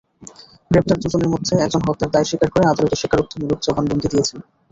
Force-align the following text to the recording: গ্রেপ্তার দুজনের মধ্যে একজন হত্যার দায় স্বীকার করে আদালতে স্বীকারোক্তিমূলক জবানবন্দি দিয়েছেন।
গ্রেপ্তার 0.71 0.97
দুজনের 1.01 1.29
মধ্যে 1.29 1.53
একজন 1.57 1.81
হত্যার 1.87 2.11
দায় 2.13 2.27
স্বীকার 2.29 2.49
করে 2.51 2.65
আদালতে 2.67 2.95
স্বীকারোক্তিমূলক 2.95 3.59
জবানবন্দি 3.61 4.07
দিয়েছেন। 4.09 4.39